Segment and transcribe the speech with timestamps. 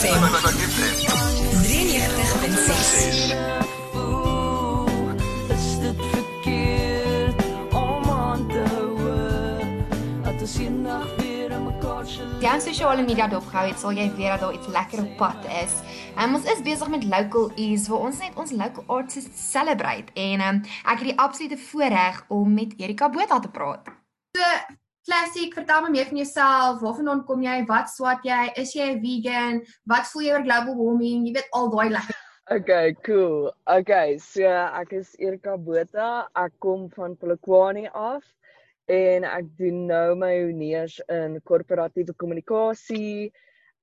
[0.00, 0.22] FM.
[1.62, 3.34] 93.6.
[12.38, 15.44] Die aan sosiale media dopgehou het, sal jy weet dat daar iets lekker op pad
[15.60, 15.72] is.
[16.16, 20.40] Um, ons is besig met local ease waar ons net ons local artists celebrate en
[20.40, 23.92] um, ek het die absolute voorreg om met Erika Botha te praat.
[24.32, 24.46] So,
[25.08, 26.80] klassiek, vertel my meer van jouself.
[26.80, 27.60] Waarvandaan kom jy?
[27.68, 28.52] Wat swat jy?
[28.56, 29.62] Is jy 'n vegan?
[29.84, 31.26] Wat voel jy oor global warming?
[31.26, 32.18] Jy weet al daai lekker.
[32.50, 33.52] Okay, cool.
[33.70, 36.26] Okay, so ek is Erika Botha.
[36.34, 38.24] Ek kom van Polokwane af
[38.90, 43.30] en ek doen nou my honeurs in korporatiewe kommunikasie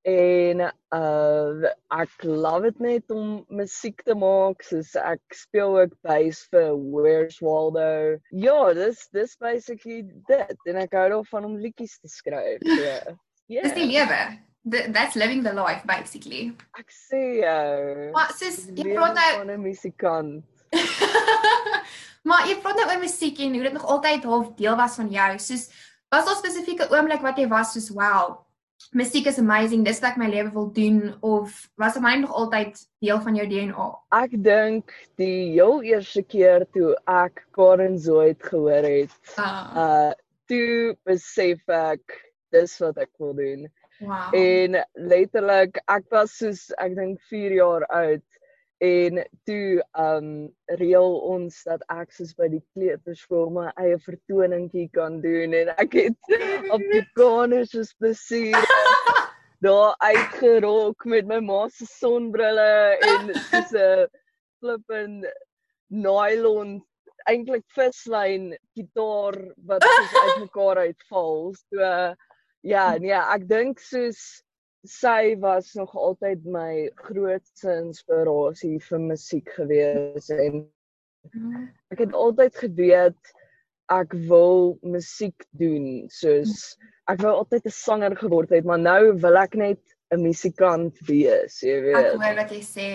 [0.02, 0.62] en
[0.96, 6.76] uh ek love dit net om musiek te maak soos ek speel ook bass vir
[6.76, 8.18] Where's Waldo.
[8.32, 12.62] Ja, dis dis basically dit en ek hou daarvan om liedjies te skryf.
[12.64, 13.00] Ja.
[13.48, 13.64] Yeah.
[13.64, 14.40] Dis die lewe.
[14.70, 16.52] Th- That's living the life basically.
[16.76, 18.10] Ek sê jou.
[18.12, 20.44] Maar sis, jy praat nou van 'n musikant.
[22.28, 25.08] maar jy praat nou oor musiek en hoe dit nog altyd half deel was van
[25.08, 25.30] jou.
[25.40, 25.70] Soos
[26.12, 28.44] was daar spesifieke oomblik wat jy was soos wow,
[28.94, 32.32] musiek is amazing, dis wat ek my lewe wil doen of was dit maar nog
[32.34, 33.88] altyd deel van jou DNA?
[34.18, 40.14] Ek dink die heel eerste keer toe ek Karen Zoid gehoor het, Ah, uh
[40.48, 42.14] toe besef ek
[42.56, 43.66] dis wat ek wil doen.
[44.00, 44.32] wow.
[44.34, 48.24] En letterlik ek was soos ek dink 4 jaar oud
[48.84, 50.28] en toe um
[50.80, 55.98] reël ons dat ek soos by die kleuterskool my eie vertoningkie kan doen en ek
[55.98, 56.36] het
[56.76, 58.58] op die kamers soos plesier
[59.66, 62.70] daar uitgerok met my ma se sonbrille
[63.10, 64.06] en soos 'n
[64.60, 65.26] flippin
[65.90, 66.78] nylon
[67.28, 69.36] eintlik vislyn gitaar
[69.68, 71.54] wat soos uitmekaar uitval.
[71.68, 71.90] So
[72.62, 74.44] ja, nee, ek dink soos
[74.88, 80.64] sy was nog altyd my grootste inspirasie vir musiek gewees en
[81.94, 83.34] ek het altyd geweet
[83.92, 86.76] ek wil musiek doen soos
[87.12, 89.82] ek wou altyd 'n sanger geword het maar nou wil ek net
[90.12, 92.90] 'n musikant wees jy Ek weet hoor wat jy sê.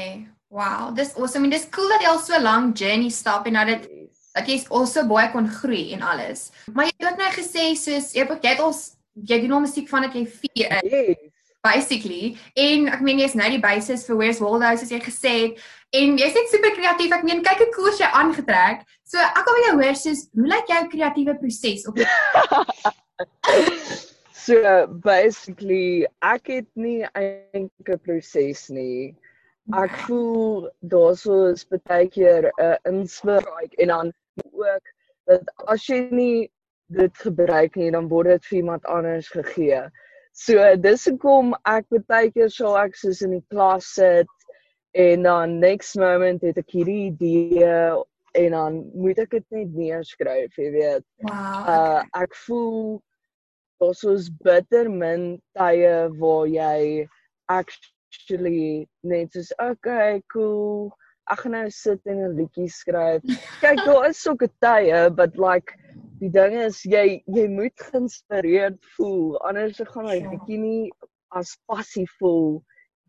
[0.52, 1.44] Wow, dis awesome.
[1.44, 3.88] En dis cool dat jy al so lank journey stap en dat dit
[4.32, 6.50] dat jy also baie kon groei en alles.
[6.72, 8.96] Maar jy het ook nou gesê soos jy het ons
[9.28, 11.31] jy doen al musiek vandat jy 4 is yes
[11.62, 15.60] basically en ek meen jy's nou die basis vir Where's Waldo soos jy gesê het
[15.94, 17.12] en jy's net super kreatief.
[17.14, 18.82] Ek meen kyk hoe cool jy aangetrek.
[19.06, 22.00] So ek wil jou hoor soos hoe lyk jou kreatiewe proses op
[24.42, 29.14] So basically ek het nie eintlik 'n proses nie.
[29.78, 34.12] Ek voel daarso is baie keer 'n inspirasie en dan
[34.50, 34.84] ook
[35.30, 36.50] dat as jy nie
[36.90, 39.86] dit gebruik nie dan word dit vir iemand anders gegee.
[40.32, 44.30] So dis hoekom ek baie keer sou ek soos in die klas sit
[44.96, 47.74] en dan next moment het ek hierdie idee
[48.40, 51.04] en dan moet ek dit net neerskryf, jy weet.
[51.28, 51.68] Wow.
[51.68, 53.02] Uh ek voel
[53.82, 57.04] daar's soos bitter min tye waar jy
[57.52, 60.88] actually net soos okay, cool.
[61.30, 63.20] Ek gaan nou sit en 'n liedjie skryf.
[63.62, 65.76] Kyk, daar is sulke tye, but like
[66.22, 70.30] die ding is jy jy moet geïnspireerd voel anders gaan hy Ja.
[70.34, 70.90] bietjie nie
[71.34, 72.62] as passief voel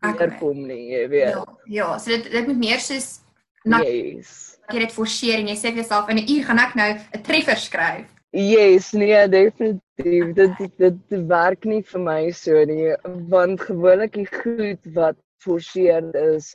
[0.04, 1.30] Ek neerkom nie, jy weet.
[1.32, 3.20] ja, ja, so dit dit moet meer soos
[3.64, 4.58] Yes.
[4.72, 7.22] jy dit forceer en jy sê vir jouself in 'n uur gaan ek nou 'n
[7.22, 8.10] treffer skryf.
[8.32, 10.34] Yes, nee, definitief.
[10.34, 12.92] Dit dit dit werk nie vir my so nie,
[13.30, 16.54] want gewoonlik die goed wat forceer is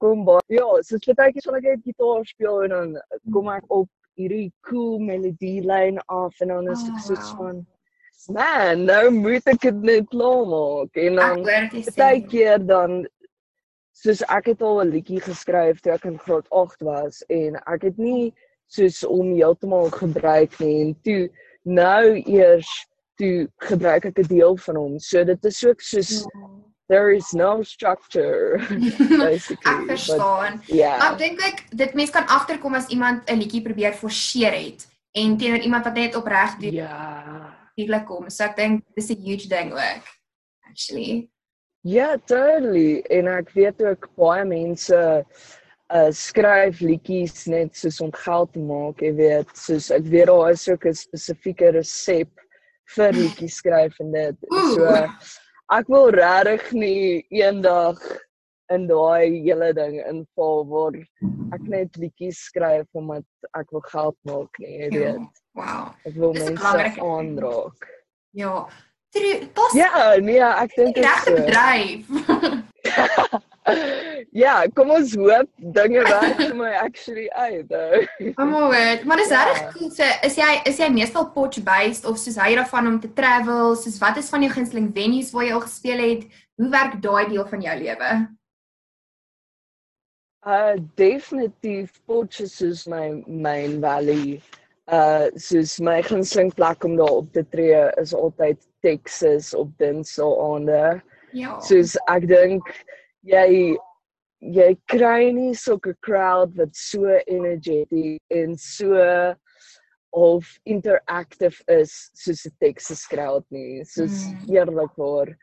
[0.00, 2.96] kom baie ja, soos baie keer sal ek net gitaar speel en dan
[3.32, 3.88] kom ek op
[4.18, 7.38] hierdie cool melodielyn af en dan is ek Oh, soos wow.
[7.38, 7.66] van
[8.34, 11.44] man, nou moet ek dit net maak en dan
[11.96, 13.06] baie keer dan
[13.94, 17.82] soos ek het al 'n liedjie geskryf toe ek in graad 8 was en ek
[17.90, 18.34] het nie
[18.66, 21.22] soos om heeltemal gebruik nie en toe
[21.64, 22.68] nou eers
[23.18, 24.98] toe gebruik ek 'n deel van hom.
[24.98, 26.26] So dit is ook soos
[26.88, 28.58] there is no structure
[29.28, 29.72] basically.
[29.72, 30.60] Ek verstaan.
[30.66, 30.96] Ja.
[31.10, 35.36] Ek dink ek dit mens kan agterkom as iemand 'n liedjie probeer forceer het en
[35.36, 37.54] teenoor iemand wat net opreg doen Ja.
[37.76, 38.30] natuurlik kom.
[38.30, 40.04] So ek dink dis 'n huge ding ook.
[40.68, 41.28] Actually.
[41.82, 43.00] Ja, totally.
[43.10, 45.24] En ek weet ook baie mense
[45.88, 50.50] uh skryf liedjies net soos om geld te maak, jy weet, soos ek weet daar
[50.50, 52.28] is ook 'n spesifieke resep
[52.96, 54.36] vir liedjies skryf en dit.
[54.74, 55.08] So Oeh.
[55.72, 57.98] Ek wil regtig nie eendag
[58.72, 60.96] in daai hele ding inval waar
[61.56, 63.24] ek net liedjies skryf omdat
[63.56, 65.12] ek wil geld maak nie, jy Ja.
[65.12, 65.42] weet.
[65.54, 65.94] Wow.
[66.06, 67.88] Ek wil Dis 'n mense aanraak.
[68.32, 68.66] Ja.
[69.12, 69.40] True.
[69.56, 71.36] Dis Ja, nee, ek dink dit is regte so.
[71.36, 72.64] bedryf.
[74.42, 77.72] ja, kom ons hoop dinge werk vir my actually uit.
[78.36, 79.68] Almal weet, maar dis reg ja.
[79.74, 79.90] cool.
[79.94, 83.76] So, is jy is jy meestal Potch based of soos hy daarvan om te travel?
[83.78, 86.26] Soos wat is van jou gunsteling venues waar jy al gespeel het?
[86.58, 88.12] Hoe werk daai deel van jou lewe?
[90.46, 94.40] Uh definitief Potch is my main valley.
[94.88, 101.00] Uh soos my gunsteling plek om daar op te tree is altyd Texas op Dinsdae.
[101.32, 101.58] Ja.
[101.60, 102.72] Soos ek dink
[103.26, 103.76] jy
[104.40, 109.34] jy kry nie 'n crowd wat so energetic en so
[110.12, 113.84] of interactive is soos 'n Texas crowd nie.
[113.84, 114.54] Soos mm.
[114.54, 115.36] eerlikwaar.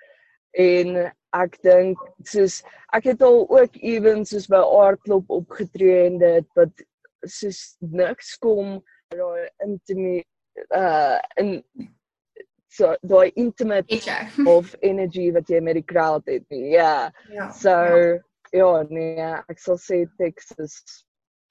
[0.57, 6.47] En ek dink soos ek het al ook ewen soos by aardklop opgetree en dit
[6.55, 6.85] wat
[7.25, 8.79] soos niks kom
[9.11, 10.25] daai intimate
[10.71, 11.59] uh in
[12.75, 13.88] so daai intimate
[14.56, 16.75] of energy wat jy met die crowd het nie.
[16.75, 17.10] Ja.
[17.31, 17.51] Yeah.
[17.51, 18.22] So ja.
[18.51, 20.81] ja, nee, ek sal sê Texas.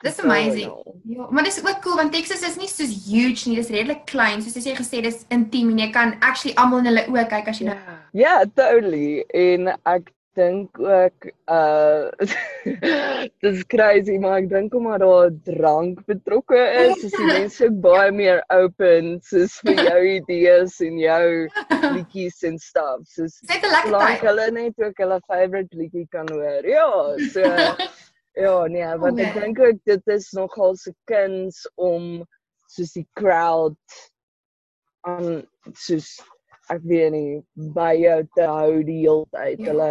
[0.04, 0.72] Dis amazing.
[1.08, 4.42] Ja, maar dis ook cool want Texas is nie so huge nie, dis redelik klein.
[4.44, 7.62] Soos jy gesê dis intiem en jy kan actually almal in hulle oë kyk as
[7.62, 8.02] jy Ja, yeah.
[8.24, 9.24] yeah, totally.
[9.32, 12.10] En ek dink ook uh
[13.44, 18.42] dis crazy maar ek dink omdat daar drank betrokke is, is die mense baie meer
[18.54, 21.28] open soos vir jou idees en jou
[21.94, 23.04] liedjies en stuff.
[23.08, 24.26] Soos net 'n lekker tyd.
[24.28, 26.66] Hulle net ook hulle favorite liedjie kan hoor.
[26.66, 26.90] Ja,
[27.32, 27.42] so
[28.44, 32.24] ja, nee, want ek dink ook dit is nogal se kuns om
[32.74, 33.98] soos die crowd
[35.06, 36.16] aan soos
[36.72, 37.42] ek weet nie
[37.74, 39.60] by jou te hou die hele tyd.
[39.60, 39.72] Ja.
[39.72, 39.90] Hulle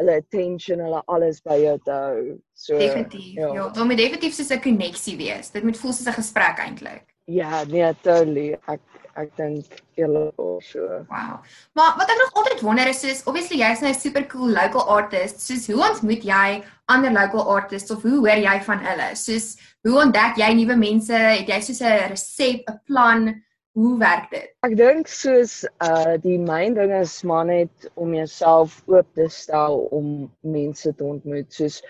[0.00, 2.22] hulle attention, hulle alles by jou te hou.
[2.54, 3.34] So Definitief.
[3.38, 5.50] Ja, ja dit moet definitief soos 'n koneksie wees.
[5.50, 7.14] Dit moet voel soos 'n gesprek eintlik.
[7.24, 8.56] Ja, nee, totally.
[8.68, 8.80] Ek
[9.16, 9.64] ek dink
[9.94, 10.80] eerlikwaar so.
[11.08, 11.38] Wow.
[11.78, 14.88] Maar wat ek nog altyd wonder is is obviously jy's nou 'n super cool local
[14.88, 15.40] artist.
[15.40, 19.14] Soos hoe ontmoet jy ander local artists of hoe hoor jy van hulle?
[19.14, 21.14] Soos hoe ontdek jy nuwe mense?
[21.14, 23.42] Het jy soos 'n resep, 'n plan?
[23.74, 24.50] Hoe werk dit?
[24.62, 29.80] Ek dink soos uh die myn ding is maar net om jouself oop te stel
[29.96, 31.50] om mense te ontmoet.
[31.50, 31.80] Soos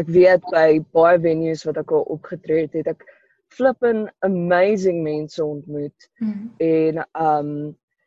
[0.00, 3.04] ek weet by baie venues wat ek al opgetree het, het ek
[3.52, 6.08] flippin amazing mense ontmoet.
[6.24, 6.48] Mm -hmm.
[6.70, 7.52] En um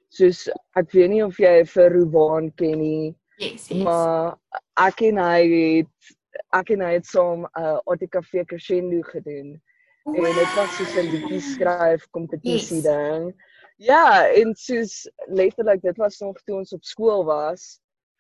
[0.10, 0.48] soos
[0.82, 3.16] ek weet nie of jy vir Ruwan ken nie.
[3.38, 3.84] Yes, yes.
[3.86, 4.40] Maar
[4.90, 6.14] ek en hy het
[6.58, 9.60] ek en hy het saam 'n uh, ATKV crescendo gedoen.
[10.16, 12.86] En dit was soos 'n liedjie skryf kompetisie yes.
[12.86, 13.34] ding.
[13.78, 17.80] Ja, en soos letterlik dit was nog toe ons op skool was.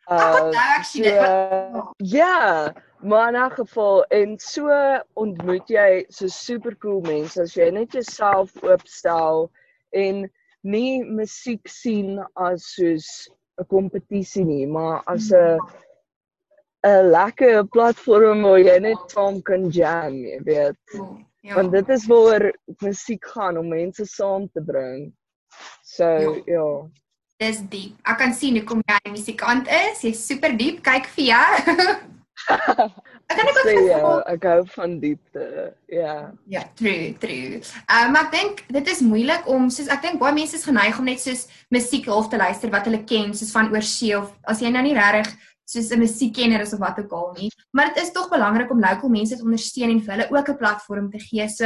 [0.10, 0.52] Uh
[0.82, 4.70] so, ja, maar in 'n geval en so
[5.14, 9.52] ontmoet jy so super cool mense as jy net jouself oopstel
[9.90, 10.32] en
[10.62, 15.70] nie musiek sien as soos 'n kompetisie nie, maar as 'n mm.
[16.88, 20.80] 'n lekker platform waar jy net saam kan jam, jy weet.
[20.96, 21.29] Mm.
[21.42, 21.56] Ja.
[21.56, 22.50] Want dit is waar
[22.84, 25.14] musiek gaan om mense saam te bring.
[25.82, 26.42] So ja.
[26.46, 26.70] ja.
[27.40, 27.96] Dis diep.
[28.04, 30.02] Ek kan sien hoe kom jy musikant is.
[30.04, 30.82] Jy's super diep.
[30.84, 31.86] Kyk vir jou.
[33.30, 35.46] ek kan net sê ja, ek hou van diepte.
[35.92, 36.16] Ja.
[36.52, 37.62] Ja, true, true.
[37.88, 41.00] Ehm um, ek dink dit is moeilik om soos ek dink baie mense is geneig
[41.00, 44.64] om net soos musiek half te luister wat hulle ken, soos van oorsee of as
[44.64, 45.32] jy nou nie regtig
[45.70, 47.50] soos 'n musiekkenner is of wat ook al nie.
[47.72, 50.58] Maar dit is tog belangrik om local mense te ondersteun en vir hulle ook 'n
[50.58, 51.48] platform te gee.
[51.50, 51.66] So,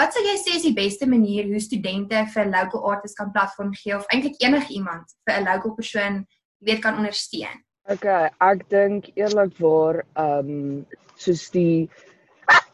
[0.00, 3.74] wat sou jy sê is die beste manier hoe studente vir local artists kan platform
[3.74, 6.26] gee of eintlik enigiemand vir 'n local persoon
[6.58, 7.62] weet kan ondersteun?
[7.86, 11.90] Okay, ek dink eerlikwaar, ehm um, soos die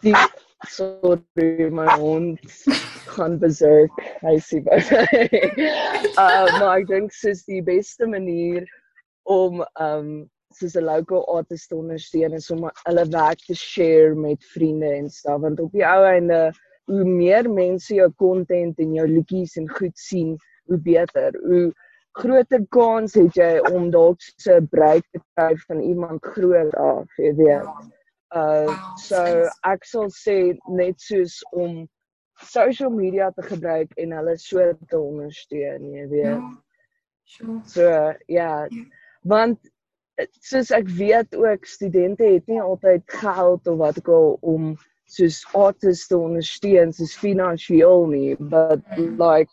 [0.02, 0.14] die
[0.68, 2.40] sorry my hond
[3.14, 3.92] gaan berserk.
[4.22, 5.00] Hy sê baie.
[6.16, 8.68] Uh maar ek dink soos die beste manier
[9.24, 14.14] om ehm um, soos 'n local artist te ondersteun is om hulle werk te share
[14.14, 16.50] met vriende en stuff want op die ou einde
[16.90, 20.34] hoe meer mense jou content en jou liedjies en goed sien,
[20.66, 21.36] hoe beter.
[21.46, 21.70] Hoe
[22.18, 27.06] groter kans het jy om dalk so 'n break te kry van iemand groot af,
[27.18, 27.68] jy weet.
[28.34, 29.22] Uh so
[29.66, 31.86] ek sal sê net soos om
[32.42, 36.24] social media te gebruik en hulle so te ondersteun, jy weet.
[36.24, 36.62] Ja.
[37.24, 37.60] Sure.
[37.64, 38.68] So ja, yeah,
[39.22, 39.58] want
[40.40, 44.72] soos ek weet ook studente het nie altyd geld of wat ek al om
[45.10, 49.50] soos artists te ondersteun soos finansiëel nie but like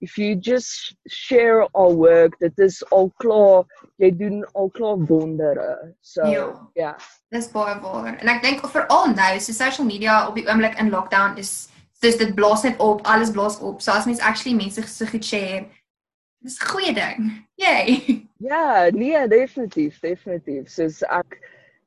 [0.00, 3.64] if you just share our work that is al klaar
[4.02, 5.94] jy doen al klaar wondere.
[6.00, 6.70] So ja.
[6.74, 6.94] yeah.
[7.32, 8.12] dis baie waar.
[8.20, 11.68] En ek dink veral nou so social media op die oomblik in lockdown is
[12.04, 13.80] dis dit blaas net op alles blaas op.
[13.80, 15.64] So as mens actually mense so goed share
[16.42, 17.32] dis 'n goeie ding.
[17.56, 17.82] Jy.
[18.38, 20.68] Ja, nee, definitief, definitief.
[20.68, 21.38] Soos ek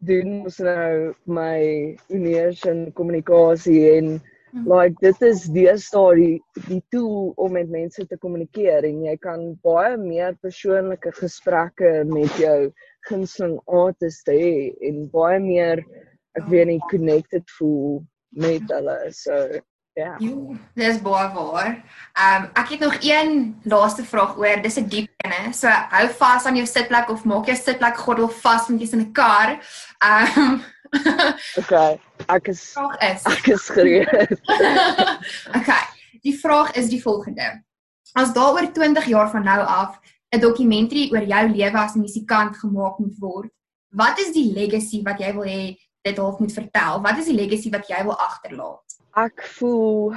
[0.02, 4.20] doen ons nou my uniers en kommunikasie en
[4.54, 4.66] Mhm.
[4.66, 6.38] like dit is deesdae die
[6.68, 12.34] die tool om met mense te kommunikeer en jy kan baie meer persoonlike gesprekke met
[12.42, 12.72] jou
[13.10, 15.84] gunsteling artiste hê en baie meer
[16.40, 18.02] ek weet nie connected voel
[18.34, 19.38] met hulle so
[20.00, 21.72] ja Jo, dis baie waar.
[22.14, 24.62] Ehm um, ek het nog een laaste vraag oor.
[24.62, 25.54] Dis 'n diep ene.
[25.54, 29.06] So hou vas aan jou sitplek of maak jou sitplek gordel vas met jy's in
[29.06, 29.60] 'n kar.
[30.00, 30.62] Ehm um,
[31.58, 32.62] okay ek is
[33.06, 34.10] is ek is gereed
[35.58, 35.84] okay.
[36.20, 37.46] Die vraag is die volgende.
[38.20, 40.00] As daar oor 20 jaar van nou af
[40.36, 43.52] 'n dokumentary oor jou lewe as musikant gemaak moet word,
[43.90, 47.02] wat is die legacy wat jy wil hê dit half moet vertel?
[47.02, 48.89] Wat is die legacy wat jy wil agterlaat?
[49.18, 50.16] Ek voel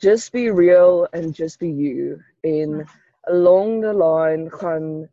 [0.00, 2.86] just be real and just be you en
[3.28, 5.08] along the line gaan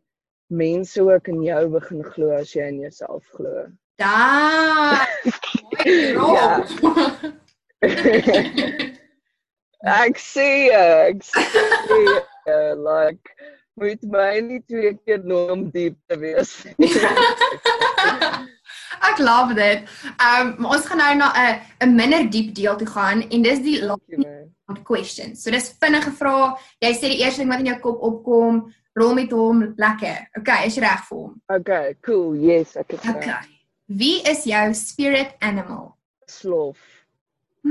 [0.50, 3.66] mense ook in jou begin glo as jy in jouself glo.
[3.98, 5.06] Daai.
[6.16, 6.60] Mooi Ja.
[6.64, 7.12] drop.
[10.08, 11.44] ek sê ek sê
[12.48, 13.30] uh, like
[13.78, 16.56] moet my nie twee keer noem diep te wees.
[19.10, 19.82] Ek love dit.
[20.18, 23.42] Ehm um, maar ons gaan nou na 'n 'n minder diep deel toe gaan en
[23.42, 24.02] dis die last
[24.84, 25.42] questions.
[25.42, 26.56] So dis vinnige vrae.
[26.80, 30.28] Jy sê die eerste ding wat in jou kop opkom, rol met hom lekker.
[30.38, 31.40] Okay, is jy reg vir hom?
[31.48, 32.34] Okay, cool.
[32.36, 33.16] Yes, ek het Okay.
[33.16, 33.42] okay.
[33.86, 35.94] Wie is jou spirit animal?
[36.26, 36.76] slof.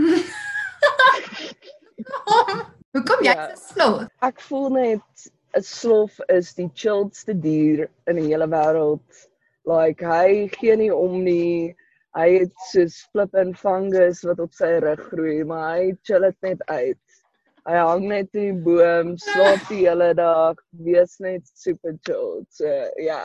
[2.94, 3.56] Hoekom jy Ja.
[3.56, 4.08] so slow?
[4.22, 9.28] Ek voel net 'n slof is die chillste dier in die hele wêreld.
[9.68, 11.76] Like hy gee nie om nie.
[12.18, 16.48] Hy het soos flip en fungus wat op sy rug groei, maar hy chill dit
[16.48, 17.20] net uit.
[17.68, 20.56] Hy hang net in die boom, slaap die hele dag,
[20.88, 22.46] wees net super chill.
[22.50, 22.72] So
[23.04, 23.20] ja.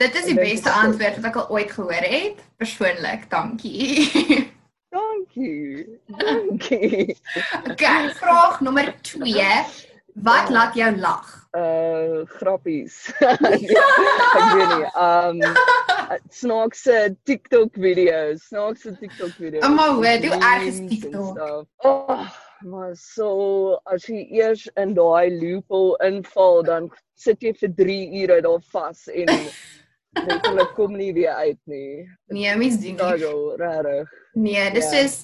[0.00, 2.40] Dit is die beste antwoord wat ek al ooit gehoor het.
[2.58, 4.08] Persoonlik, dankie.
[4.94, 6.00] Dankie.
[6.06, 7.16] Dankie.
[7.70, 9.64] okay, vraag nommer 2.
[10.14, 11.43] Wat laat jou lag?
[11.54, 12.94] Uh grappies.
[13.40, 14.88] nee, ek weet nie.
[14.98, 15.38] Um
[16.34, 19.68] snaakse TikTok video's, snaakse TikTok video's.
[19.68, 21.66] Maar hoor, hoe erg is TikTok?
[21.86, 22.26] Oh,
[22.66, 28.40] maar so as jy eers in daai loophole inval, dan sit jy vir 3 ure
[28.44, 29.30] daar vas en
[30.28, 32.04] net hulle kom nie weer uit nie.
[32.34, 32.98] Nee, mens doen nie.
[32.98, 34.10] Struggle, regtig.
[34.34, 35.04] Nee, dis Ja.
[35.06, 35.16] is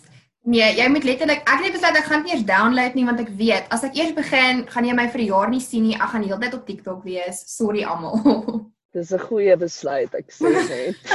[0.42, 3.20] nee, jy moet letterlik ek het besluit ek gaan dit nie eers download nie want
[3.20, 5.94] ek weet as ek eers begin, gaan jy my vir 'n jaar nie sien nie.
[5.94, 7.44] Ek gaan heeltyd op TikTok wees.
[7.47, 8.16] Sorry almal.
[8.94, 10.97] Dis 'n goeie besluit, ek sê net.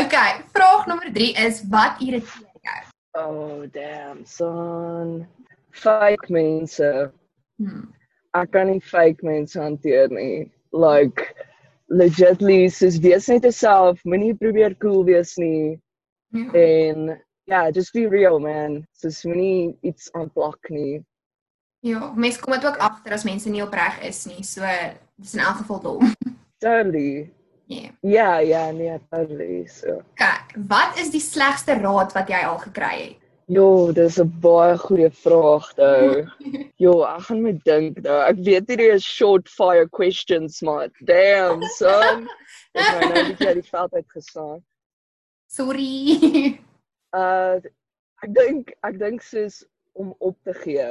[0.00, 2.80] Okay, vraag nommer 3 is wat irriteer jou?
[3.18, 5.26] Oh damn son.
[5.70, 7.10] Fake mense.
[7.58, 7.92] Hmm.
[8.34, 10.50] Ek kan nie fake mense hanteer nie.
[10.72, 11.34] Like
[11.90, 15.80] legitly soos wees net jouself, moenie probeer cool wees nie
[16.30, 16.52] Ja.
[16.52, 18.86] en yeah, just be real man.
[18.92, 21.00] Soos moenie iets aanplak nie.
[21.80, 24.44] Ja, mense kom dit ook agter as mense nie opreg is nie.
[24.44, 24.66] So
[25.16, 26.14] dis in elk geval dom.
[26.64, 27.32] Totally.
[27.70, 27.90] Ja.
[28.00, 29.66] Ja, ja, nee, totally.
[29.66, 30.02] So.
[30.12, 33.18] Okay, wat is die slegste raad wat jy al gekry het?
[33.50, 36.26] Jo, dis 'n baie goeie vraag nou.
[36.84, 38.18] Jo, ek gaan moet dink nou.
[38.26, 42.26] Ek weet hierdie is short fire questions, maar damn son.
[42.78, 44.60] Ek het my nou net uit die veld uitgeslaan.
[45.50, 46.58] Sorry.
[47.10, 47.58] Uh
[48.22, 49.64] ek dink ek dink soos
[49.98, 50.84] om op te gee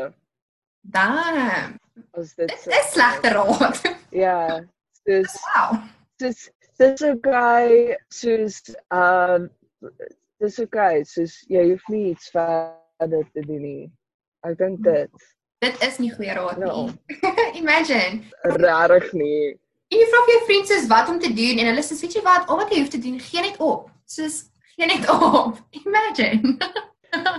[0.91, 1.77] Damn.
[2.11, 3.79] as dit Dit is slegte raad.
[4.23, 4.59] Ja,
[5.07, 5.77] soos Wow.
[6.19, 6.41] soos
[6.79, 8.57] dis okay, soos
[8.91, 9.47] um
[10.43, 13.85] dis okay, soos jy hoef nie iets verder te doen nie.
[14.43, 15.11] Ek dink dit
[15.63, 16.73] Dit is nie goeie raad Ja.
[16.73, 16.99] nie.
[17.63, 18.25] Imagine.
[18.43, 19.55] regtig nie.
[19.87, 22.19] En jy vra vir jou vriende soos wat om te doen en hulle sê weet
[22.19, 23.87] jy wat, al wat jy hoef te doen, gee net op.
[24.09, 25.57] Soos gee net op.
[25.85, 26.57] Imagine.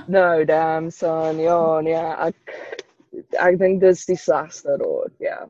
[0.09, 1.39] No, damn son.
[1.47, 5.45] Oh, ja, nee, ek ek dink dis die slegste raad, ja.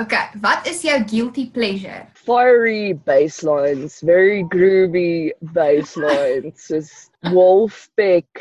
[0.00, 2.08] Okay, what is your guilty pleasure?
[2.14, 8.40] Fiery basslines, very groovy basslines, soos Wolfpack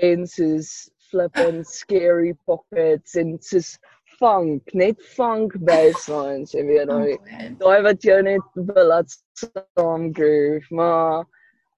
[0.00, 0.70] en soos
[1.10, 3.78] flippin scary pockets en soos
[4.24, 7.16] funk, net funk basslines, jy weet nou.
[7.60, 11.26] Daai wat jou net wil laat saam groove, maar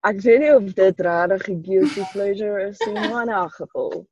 [0.07, 4.07] ek weet nie of dit regtig 'n guilty pleasure is nie, maar in elk geval.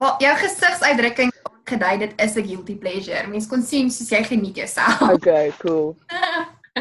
[0.00, 1.34] Wel, jou gesigsuitdrukking
[1.70, 3.26] gedui dit is 'n guilty pleasure.
[3.26, 5.00] Mens kon sien soos jy geniet jouself.
[5.16, 5.96] Okay, cool.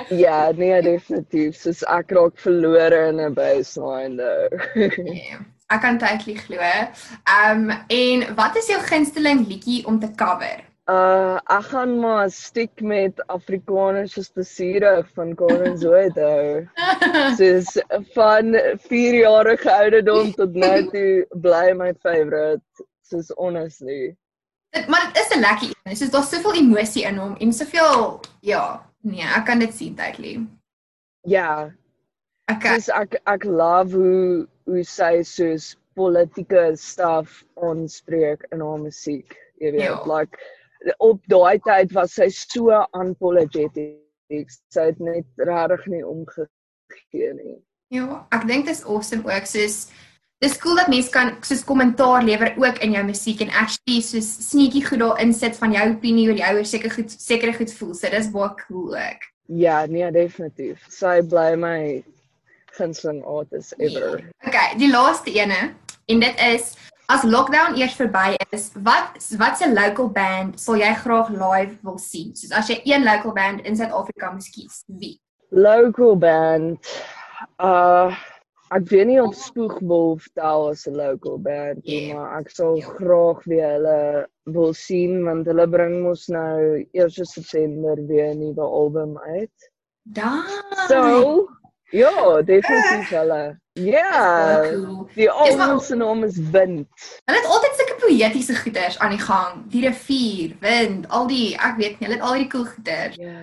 [0.10, 1.56] Ja, nee, definitief.
[1.56, 4.94] Soos ek raak verlore in 'n baseline nou.
[5.04, 5.38] Nee,
[5.70, 6.62] ek kan totally glo.
[6.62, 10.69] Ehm um, en wat is jou gunsteling liedjie om te cover?
[10.89, 16.63] Uh ek gaan maar stiek met Afrikaanse spesiere van Collins Wood hou.
[17.39, 17.75] Soos
[18.15, 18.55] van
[18.88, 21.12] 4 jarige ouderdom tot nou toe
[21.46, 22.63] bly my favourite.
[23.05, 24.15] Soos honestly.
[24.74, 25.96] Dit maar dit is 'n lekker een.
[25.98, 30.39] Soos daar's soveel emosie in hom en soveel ja, nee, ek kan dit sien tydlik.
[31.22, 31.69] Ja.
[32.51, 32.79] Okay.
[32.79, 39.38] Soos ek ek love hoe hoe sy soos politieke stuff aanspreek in haar musiek.
[39.60, 40.01] Jy weet, Ja.
[40.17, 40.38] like
[40.98, 43.98] op daai tyd was sy so unapologetic.
[44.74, 47.58] Sy het net regtig nie omgegee nie.
[47.90, 49.88] Ja, ek dink dit is awesome ook soos
[50.40, 54.30] dis cool dat mense kan soos kommentaar lewer ook in jou musiek en actually soos
[54.46, 57.96] sneetjie goed daar insit van jou opinie oor die ouers seker goed sekere goed voel.
[57.98, 59.28] So dis baie cool ook.
[59.50, 60.86] Ja, nee, definitief.
[60.94, 62.04] Sy bly my
[62.78, 64.22] gunsteling artist ever.
[64.46, 65.74] Okay, die laaste ene
[66.06, 66.76] en dit is
[67.10, 71.98] as lockdown eers verby is, wat wat se local band sal jy graag live wil
[71.98, 72.36] sien?
[72.38, 75.16] Soos as jy een local band in Suid-Afrika moet kies, wie?
[75.50, 76.92] Local band.
[77.58, 78.13] Uh
[78.70, 82.13] ek weet nie of Spoegwolf tel as 'n local band nie, Ja.
[82.20, 87.96] maar ek sal graag weer hulle wil sien want hulle bring mos nou 1 September
[88.06, 89.58] weer 'n nuwe album uit.
[90.06, 90.46] Daar.
[90.88, 91.50] So,
[91.92, 93.58] ja, definitief hulle.
[93.86, 94.62] Ja.
[94.70, 95.08] cool.
[95.16, 95.36] Die maar-
[95.68, 96.88] album se naam is Wind.
[97.26, 99.64] Hulle het altyd sulke poëtiese goeters aan die gang.
[99.72, 103.16] Die rivier, wind, al die, ek weet nie, hulle het al die cool goeters.
[103.16, 103.38] Ja.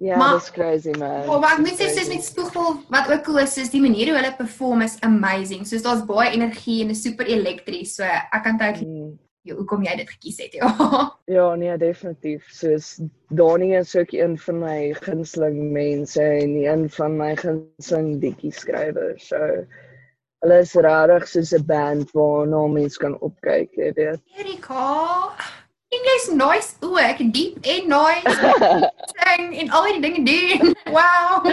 [0.00, 1.28] Ja, Maar- dis crazy man.
[1.28, 4.06] Oh, maar ek moet sê soos met Spoegwolf wat ook cool is, is die manier
[4.12, 5.66] hoe hulle perform is amazing.
[5.66, 7.94] Soos daar's baie energie en is super elektries.
[7.94, 9.18] So ek kan tyd Mm.
[9.48, 10.58] Ja, hoekom jy dit gekies het.
[10.58, 10.72] Ja.
[11.28, 12.46] Ja, nee, definitief.
[12.48, 18.52] Soos Donnie is ook een van my gunsteling mense en een van my gunsteling liedjie
[18.52, 19.28] skrywers.
[19.28, 19.42] So
[20.40, 24.20] hulle is regtig soos 'n band waarna mense kan opkyk, jy weet.
[24.40, 25.34] Erika.
[25.88, 28.36] En jy's nice ook, diep en nice.
[29.16, 30.76] Sing en al die dinge doen.
[30.92, 31.44] Wow.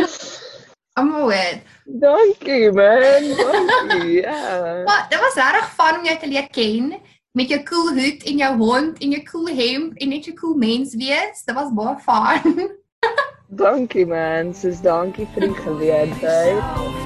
[0.93, 1.61] Almal weet.
[1.85, 3.01] Dankie man.
[3.37, 4.21] Dankie.
[4.27, 4.81] Ja.
[4.85, 6.95] Maar dit was regtig fun om jou te leer ken
[7.35, 10.55] met jou cool hoed en jou hond en jou cool hemp en net 'n cool
[10.55, 11.43] mens wees.
[11.45, 12.71] Dit was baie fun.
[13.63, 14.53] Dankie man.
[14.53, 17.04] Soos dankie vir die geleentheid.